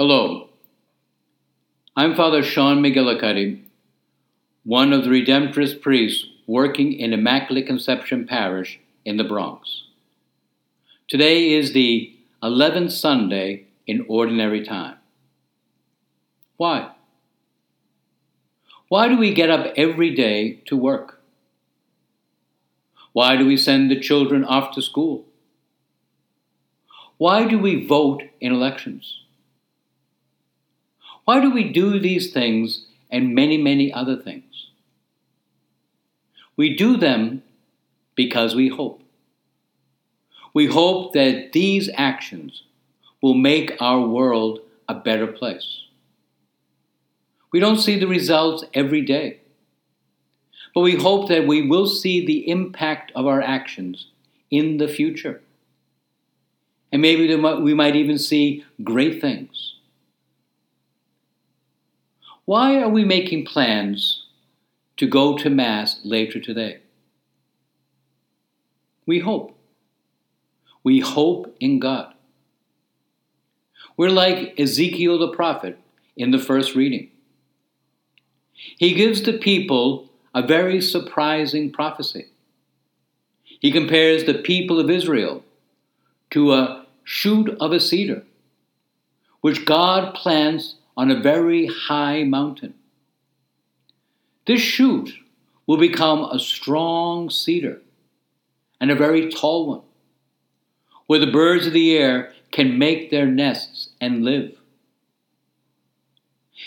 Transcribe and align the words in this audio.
Hello. 0.00 0.50
I'm 1.96 2.14
Father 2.14 2.40
Sean 2.44 2.80
McGillicuddy, 2.80 3.64
one 4.62 4.92
of 4.92 5.02
the 5.02 5.10
Redemptorist 5.10 5.82
priests 5.82 6.24
working 6.46 6.92
in 6.92 7.12
Immaculate 7.12 7.66
Conception 7.66 8.24
Parish 8.24 8.78
in 9.04 9.16
the 9.16 9.24
Bronx. 9.24 9.86
Today 11.08 11.50
is 11.50 11.72
the 11.72 12.16
11th 12.44 12.92
Sunday 12.92 13.66
in 13.88 14.06
Ordinary 14.08 14.64
Time. 14.64 14.98
Why? 16.58 16.92
Why 18.86 19.08
do 19.08 19.18
we 19.18 19.34
get 19.34 19.50
up 19.50 19.66
every 19.76 20.14
day 20.14 20.62
to 20.68 20.76
work? 20.76 21.20
Why 23.12 23.36
do 23.36 23.44
we 23.44 23.56
send 23.56 23.90
the 23.90 23.98
children 23.98 24.44
off 24.44 24.72
to 24.76 24.80
school? 24.80 25.24
Why 27.16 27.48
do 27.48 27.58
we 27.58 27.84
vote 27.84 28.22
in 28.40 28.52
elections? 28.52 29.22
Why 31.28 31.40
do 31.40 31.50
we 31.50 31.64
do 31.64 32.00
these 32.00 32.32
things 32.32 32.86
and 33.10 33.34
many, 33.34 33.58
many 33.58 33.92
other 33.92 34.16
things? 34.16 34.70
We 36.56 36.74
do 36.74 36.96
them 36.96 37.42
because 38.14 38.54
we 38.54 38.68
hope. 38.68 39.02
We 40.54 40.68
hope 40.68 41.12
that 41.12 41.52
these 41.52 41.90
actions 41.92 42.62
will 43.20 43.34
make 43.34 43.76
our 43.78 44.00
world 44.00 44.60
a 44.88 44.94
better 44.94 45.26
place. 45.26 45.82
We 47.52 47.60
don't 47.60 47.76
see 47.76 47.98
the 47.98 48.08
results 48.08 48.64
every 48.72 49.02
day, 49.02 49.40
but 50.74 50.80
we 50.80 50.96
hope 50.96 51.28
that 51.28 51.46
we 51.46 51.60
will 51.60 51.86
see 51.86 52.24
the 52.24 52.48
impact 52.48 53.12
of 53.14 53.26
our 53.26 53.42
actions 53.42 54.06
in 54.50 54.78
the 54.78 54.88
future. 54.88 55.42
And 56.90 57.02
maybe 57.02 57.36
we 57.36 57.74
might 57.74 57.96
even 57.96 58.18
see 58.18 58.64
great 58.82 59.20
things. 59.20 59.74
Why 62.48 62.80
are 62.80 62.88
we 62.88 63.04
making 63.04 63.44
plans 63.44 64.24
to 64.96 65.06
go 65.06 65.36
to 65.36 65.50
Mass 65.50 66.00
later 66.02 66.40
today? 66.40 66.78
We 69.04 69.18
hope. 69.18 69.54
We 70.82 71.00
hope 71.00 71.54
in 71.60 71.78
God. 71.78 72.14
We're 73.98 74.08
like 74.08 74.58
Ezekiel 74.58 75.18
the 75.18 75.28
prophet 75.28 75.78
in 76.16 76.30
the 76.30 76.38
first 76.38 76.74
reading. 76.74 77.10
He 78.54 78.94
gives 78.94 79.20
the 79.20 79.36
people 79.36 80.08
a 80.34 80.40
very 80.40 80.80
surprising 80.80 81.70
prophecy. 81.70 82.28
He 83.44 83.70
compares 83.70 84.24
the 84.24 84.38
people 84.38 84.80
of 84.80 84.88
Israel 84.88 85.44
to 86.30 86.54
a 86.54 86.86
shoot 87.04 87.50
of 87.60 87.72
a 87.72 87.78
cedar, 87.78 88.22
which 89.42 89.66
God 89.66 90.14
plants 90.14 90.76
on 90.98 91.12
a 91.12 91.20
very 91.20 91.66
high 91.66 92.24
mountain. 92.24 92.74
This 94.46 94.60
shoot 94.60 95.14
will 95.64 95.76
become 95.76 96.24
a 96.24 96.40
strong 96.40 97.30
cedar 97.30 97.80
and 98.80 98.90
a 98.90 98.96
very 98.96 99.30
tall 99.30 99.68
one, 99.68 99.82
where 101.06 101.20
the 101.20 101.30
birds 101.30 101.68
of 101.68 101.72
the 101.72 101.96
air 101.96 102.32
can 102.50 102.78
make 102.78 103.10
their 103.10 103.26
nests 103.26 103.90
and 104.00 104.24
live. 104.24 104.58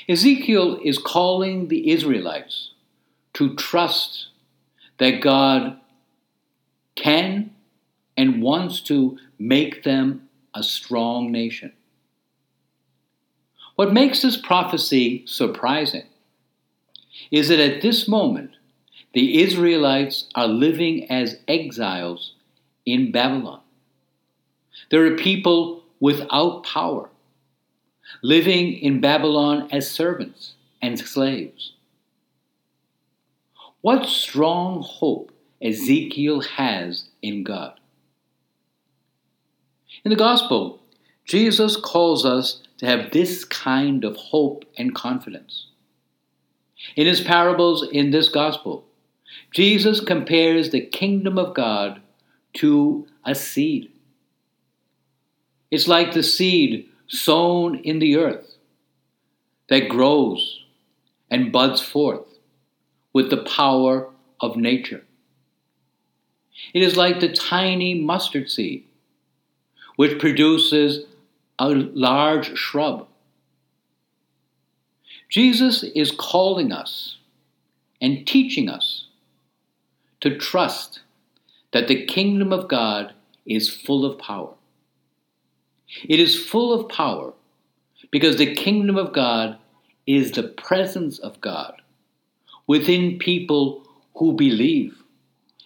Ezekiel 0.08 0.80
is 0.82 0.98
calling 0.98 1.68
the 1.68 1.92
Israelites 1.92 2.72
to 3.34 3.54
trust 3.56 4.30
that 4.98 5.22
God 5.22 5.78
can 6.96 7.54
and 8.16 8.42
wants 8.42 8.80
to 8.82 9.18
make 9.38 9.84
them 9.84 10.30
a 10.54 10.64
strong 10.64 11.34
nation. 11.34 11.74
What 13.76 13.94
makes 13.94 14.22
this 14.22 14.38
prophecy 14.38 15.24
surprising 15.26 16.06
is 17.32 17.50
that 17.50 17.60
at 17.60 17.82
this 17.82 18.08
moment, 18.08 18.52
the 19.14 19.42
Israelites 19.42 20.28
are 20.36 20.48
living 20.48 21.10
as 21.10 21.38
exiles 21.48 22.34
in 22.86 23.12
Babylon. 23.12 23.62
There 24.90 25.06
are 25.06 25.16
people 25.16 25.84
without 26.00 26.64
power, 26.64 27.10
living 28.22 28.74
in 28.74 29.02
Babylon 29.02 29.70
as 29.72 29.90
servants 29.90 30.54
and 30.82 31.00
slaves. 31.00 31.74
What 33.82 34.06
strong 34.06 34.84
hope 34.86 35.32
Ezekiel 35.62 36.42
has 36.42 37.10
in 37.22 37.44
God. 37.44 37.80
In 40.04 40.10
the 40.10 40.16
Gospel, 40.16 40.80
Jesus 41.26 41.76
calls 41.76 42.26
us 42.26 42.64
to 42.82 42.88
have 42.88 43.12
this 43.12 43.46
kind 43.46 44.04
of 44.04 44.18
hope 44.18 44.66
and 44.76 44.96
confidence. 44.96 45.68
In 46.96 47.06
his 47.06 47.22
parables 47.22 47.88
in 47.92 48.10
this 48.10 48.28
gospel, 48.28 48.86
Jesus 49.52 50.00
compares 50.00 50.72
the 50.72 50.82
kingdom 50.82 51.38
of 51.38 51.54
God 51.54 52.02
to 52.56 53.06
a 53.24 53.36
seed. 53.36 53.92
It's 55.70 55.88
like 55.88 56.14
the 56.14 56.24
seed 56.24 56.90
sown 57.06 57.76
in 57.76 58.00
the 58.00 58.18
earth 58.18 58.56
that 59.70 59.88
grows 59.88 60.64
and 61.30 61.52
buds 61.52 61.82
forth 61.82 62.26
with 63.14 63.30
the 63.30 63.44
power 63.44 64.10
of 64.40 64.58
nature. 64.58 65.04
It 66.74 66.82
is 66.82 66.98
like 66.98 67.20
the 67.20 67.32
tiny 67.32 67.94
mustard 67.94 68.50
seed, 68.50 68.86
which 69.98 70.18
produces 70.18 71.06
a 71.62 71.68
large 71.94 72.58
shrub. 72.58 73.08
Jesus 75.30 75.84
is 75.84 76.12
calling 76.12 76.72
us 76.72 77.18
and 78.02 78.26
teaching 78.26 78.68
us 78.68 79.06
to 80.22 80.36
trust 80.38 81.02
that 81.72 81.88
the 81.88 82.06
kingdom 82.06 82.52
of 82.52 82.68
God 82.68 83.14
is 83.46 83.70
full 83.70 84.06
of 84.06 84.18
power. 84.18 84.56
It 86.04 86.20
is 86.20 86.44
full 86.44 86.74
of 86.74 86.90
power 86.90 87.34
because 88.10 88.38
the 88.38 88.56
kingdom 88.56 88.98
of 88.98 89.14
God 89.14 89.58
is 90.08 90.32
the 90.32 90.44
presence 90.44 91.20
of 91.20 91.40
God 91.42 91.82
within 92.66 93.20
people 93.20 93.88
who 94.16 94.34
believe 94.34 95.04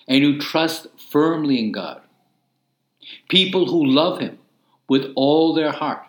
and 0.07 0.23
who 0.23 0.39
trust 0.39 0.87
firmly 1.09 1.57
in 1.57 1.71
God. 1.71 2.01
People 3.29 3.67
who 3.67 3.85
love 3.85 4.19
Him 4.19 4.37
with 4.87 5.11
all 5.15 5.53
their 5.53 5.71
heart. 5.71 6.05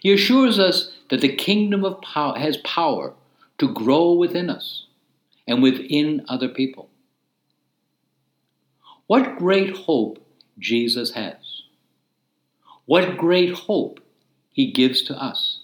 He 0.00 0.12
assures 0.12 0.58
us 0.58 0.92
that 1.08 1.20
the 1.20 1.34
kingdom 1.34 1.84
of 1.84 2.00
power 2.00 2.38
has 2.38 2.56
power 2.58 3.14
to 3.58 3.72
grow 3.72 4.12
within 4.12 4.48
us 4.48 4.86
and 5.46 5.62
within 5.62 6.24
other 6.28 6.48
people. 6.48 6.88
What 9.06 9.38
great 9.38 9.76
hope 9.76 10.24
Jesus 10.58 11.12
has. 11.12 11.62
What 12.86 13.16
great 13.16 13.52
hope 13.52 14.00
he 14.52 14.70
gives 14.70 15.02
to 15.02 15.14
us. 15.14 15.60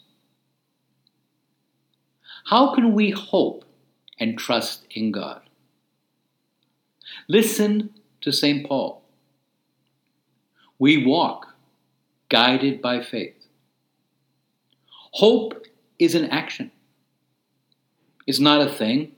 How 2.47 2.75
can 2.75 2.93
we 2.93 3.11
hope 3.11 3.65
and 4.19 4.39
trust 4.39 4.85
in 4.91 5.13
God? 5.13 5.43
Listen 7.29 7.95
to 8.21 8.33
St. 8.33 8.67
Paul. 8.67 9.03
We 10.79 11.05
walk 11.05 11.55
guided 12.29 12.83
by 12.83 13.03
faith. 13.03 13.47
Hope 15.13 15.65
is 15.99 16.15
an 16.15 16.27
action. 16.27 16.71
It's 18.27 18.41
not 18.41 18.67
a 18.67 18.71
thing. 18.71 19.13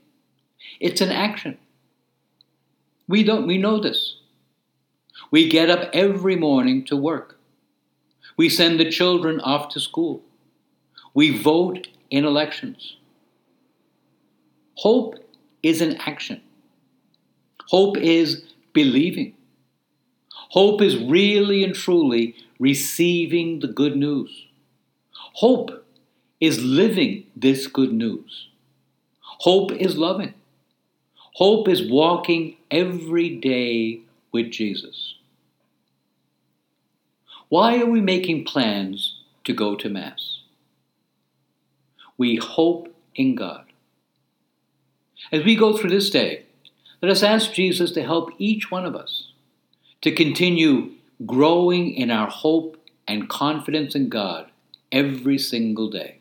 It's 0.79 1.01
an 1.01 1.11
action. 1.11 1.57
We 3.07 3.23
don't 3.23 3.47
we 3.47 3.57
know 3.57 3.79
this. 3.79 4.17
We 5.31 5.49
get 5.49 5.69
up 5.69 5.89
every 5.93 6.35
morning 6.35 6.85
to 6.85 6.95
work. 6.95 7.39
We 8.37 8.49
send 8.49 8.79
the 8.79 8.89
children 8.89 9.41
off 9.41 9.69
to 9.73 9.79
school. 9.79 10.21
We 11.13 11.41
vote 11.41 11.87
in 12.09 12.23
elections. 12.23 12.95
Hope 14.75 15.15
is 15.61 15.81
an 15.81 15.97
action. 16.05 16.41
Hope 17.67 17.97
is 17.97 18.43
believing. 18.71 19.33
Hope 20.49 20.81
is 20.81 20.97
really 20.97 21.63
and 21.63 21.75
truly 21.75 22.35
receiving 22.59 23.59
the 23.59 23.67
good 23.67 23.95
news. 23.95 24.47
Hope 25.33 25.85
is 26.39 26.63
living 26.63 27.27
this 27.35 27.67
good 27.67 27.93
news. 27.93 28.47
Hope 29.21 29.71
is 29.71 29.95
loving. 29.95 30.33
Hope 31.35 31.67
is 31.67 31.89
walking 31.89 32.57
every 32.71 33.29
day 33.29 34.01
with 34.31 34.51
Jesus. 34.51 35.15
Why 37.47 37.79
are 37.79 37.85
we 37.85 38.01
making 38.01 38.45
plans 38.45 39.21
to 39.43 39.53
go 39.53 39.75
to 39.75 39.89
Mass? 39.89 40.41
We 42.17 42.37
hope 42.37 42.93
in 43.15 43.35
God. 43.35 43.65
As 45.31 45.43
we 45.43 45.55
go 45.55 45.77
through 45.77 45.91
this 45.91 46.09
day, 46.09 46.45
let 47.01 47.11
us 47.11 47.23
ask 47.23 47.53
Jesus 47.53 47.91
to 47.91 48.03
help 48.03 48.31
each 48.39 48.71
one 48.71 48.85
of 48.85 48.95
us 48.95 49.28
to 50.01 50.11
continue 50.11 50.91
growing 51.25 51.93
in 51.93 52.09
our 52.11 52.29
hope 52.29 52.77
and 53.07 53.27
confidence 53.27 53.95
in 53.95 54.09
God 54.09 54.49
every 54.91 55.37
single 55.37 55.89
day. 55.89 56.18